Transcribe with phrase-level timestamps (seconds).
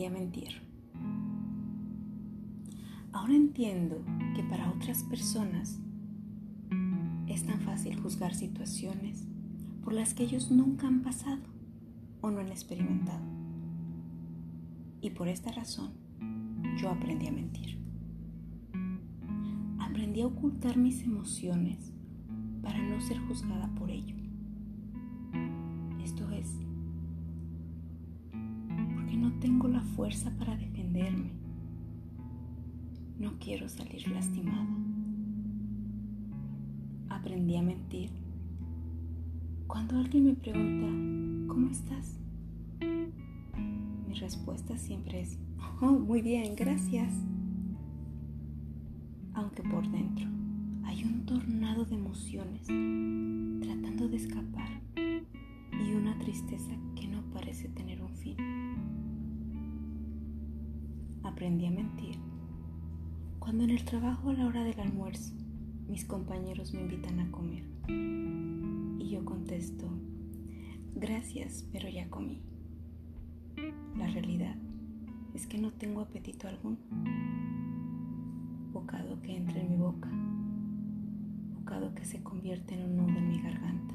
[0.00, 0.62] aprendí a mentir.
[3.12, 4.02] Ahora entiendo
[4.34, 5.78] que para otras personas
[7.26, 9.26] es tan fácil juzgar situaciones
[9.82, 11.42] por las que ellos nunca han pasado
[12.20, 13.24] o no han experimentado.
[15.02, 15.92] Y por esta razón
[16.80, 17.78] yo aprendí a mentir.
[19.80, 21.92] Aprendí a ocultar mis emociones
[22.62, 24.16] para no ser juzgada por ello.
[26.02, 26.48] Esto es,
[29.30, 31.30] no tengo la fuerza para defenderme.
[33.18, 34.66] No quiero salir lastimada.
[37.08, 38.10] Aprendí a mentir.
[39.66, 42.18] Cuando alguien me pregunta, ¿cómo estás?
[44.08, 45.38] Mi respuesta siempre es,
[45.80, 47.12] oh, muy bien, gracias.
[49.34, 50.26] Aunque por dentro
[50.84, 52.66] hay un tornado de emociones
[53.62, 58.36] tratando de escapar y una tristeza que no parece tener un fin.
[61.30, 62.16] Aprendí a mentir.
[63.38, 65.32] Cuando en el trabajo a la hora del almuerzo
[65.88, 69.88] mis compañeros me invitan a comer y yo contesto,
[70.94, 72.42] gracias, pero ya comí.
[73.96, 74.56] La realidad
[75.34, 76.78] es que no tengo apetito alguno.
[78.72, 80.10] Bocado que entra en mi boca
[81.94, 83.94] que se convierte en un nudo en mi garganta.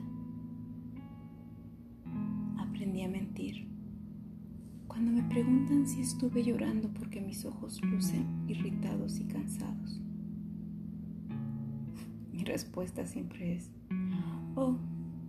[2.57, 3.74] Aprendí a mentir.
[4.95, 9.99] Cuando me preguntan si estuve llorando porque mis ojos lucen irritados y cansados,
[12.31, 13.69] mi respuesta siempre es,
[14.55, 14.77] oh,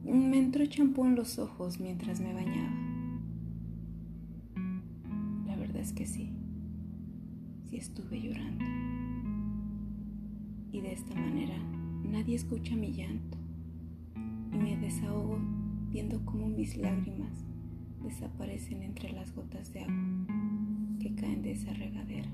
[0.05, 2.77] me entró champú en los ojos mientras me bañaba.
[5.49, 6.31] La verdad es que sí,
[7.69, 8.65] sí estuve llorando.
[10.71, 11.57] Y de esta manera
[12.05, 13.37] Nadie escucha mi llanto
[14.53, 15.39] y me desahogo
[15.91, 17.45] viendo cómo mis lágrimas
[18.07, 20.27] desaparecen entre las gotas de agua
[21.01, 22.31] que caen de esa regadera.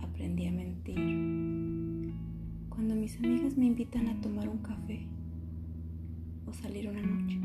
[0.00, 2.12] Aprendí a mentir.
[2.68, 5.06] Cuando mis amigas me invitan a tomar un café
[6.44, 7.40] o salir una noche,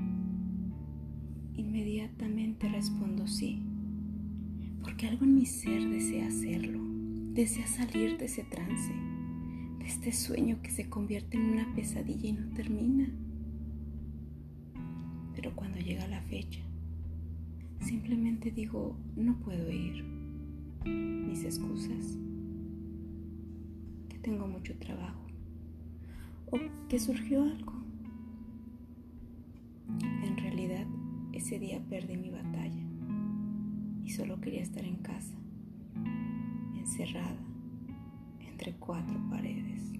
[1.56, 3.62] inmediatamente respondo sí,
[4.82, 6.80] porque algo en mi ser desea hacerlo,
[7.34, 8.92] desea salir de ese trance
[9.80, 13.08] de este sueño que se convierte en una pesadilla y no termina.
[15.42, 16.62] Pero cuando llega la fecha,
[17.80, 20.04] simplemente digo, no puedo ir.
[20.86, 22.20] Mis excusas,
[24.08, 25.26] que tengo mucho trabajo
[26.52, 27.74] o que surgió algo.
[30.24, 30.86] En realidad,
[31.34, 32.84] ese día perdí mi batalla
[34.04, 35.36] y solo quería estar en casa,
[36.76, 37.42] encerrada
[38.48, 39.92] entre cuatro paredes,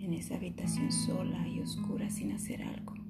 [0.00, 3.03] en esa habitación sola y oscura sin hacer algo.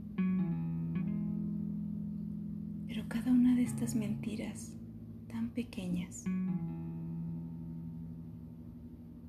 [3.08, 4.72] Cada una de estas mentiras
[5.28, 6.24] tan pequeñas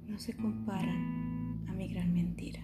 [0.07, 2.61] no se comparan a mi gran mentira.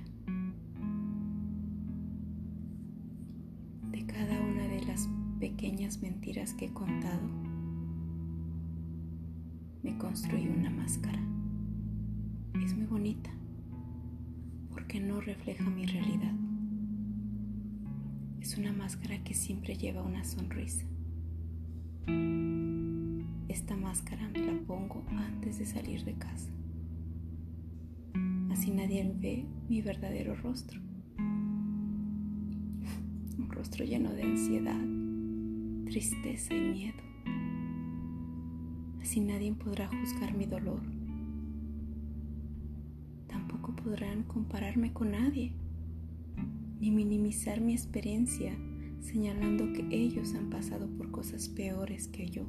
[3.92, 7.28] De cada una de las pequeñas mentiras que he contado,
[9.84, 11.22] me construí una máscara
[12.64, 13.32] es muy bonita
[14.70, 16.34] porque no refleja mi realidad.
[18.40, 20.86] Es una máscara que siempre lleva una sonrisa.
[23.48, 26.50] Esta máscara me la pongo antes de salir de casa.
[28.52, 30.80] Así nadie ve mi verdadero rostro.
[33.38, 34.86] Un rostro lleno de ansiedad,
[35.86, 37.04] tristeza y miedo.
[39.02, 41.02] Así nadie podrá juzgar mi dolor
[43.84, 45.54] podrán compararme con nadie,
[46.80, 48.56] ni minimizar mi experiencia
[49.02, 52.46] señalando que ellos han pasado por cosas peores que yo.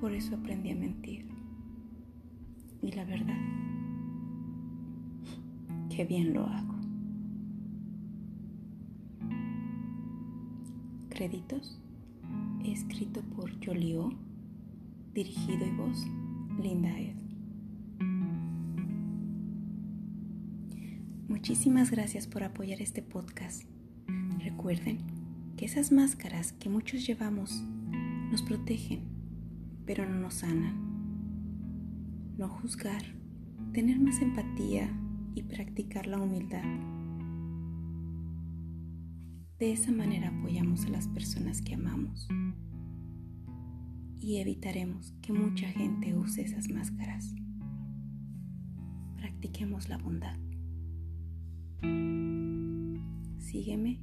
[0.00, 1.26] Por eso aprendí a mentir.
[2.82, 3.36] Y la verdad,
[5.94, 6.74] qué bien lo hago.
[11.10, 11.78] Créditos,
[12.64, 14.10] escrito por Jolio,
[15.12, 16.06] dirigido y voz,
[16.62, 17.19] Linda Ed.
[21.40, 23.62] Muchísimas gracias por apoyar este podcast.
[24.40, 24.98] Recuerden
[25.56, 27.64] que esas máscaras que muchos llevamos
[28.30, 29.08] nos protegen,
[29.86, 30.76] pero no nos sanan.
[32.36, 33.02] No juzgar,
[33.72, 34.94] tener más empatía
[35.34, 36.62] y practicar la humildad.
[39.58, 42.28] De esa manera apoyamos a las personas que amamos
[44.20, 47.34] y evitaremos que mucha gente use esas máscaras.
[49.16, 50.36] Practiquemos la bondad.
[53.38, 53.98] Sígueme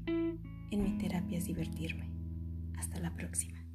[0.71, 2.09] en mi terapia es divertirme.
[2.77, 3.66] Hasta la próxima.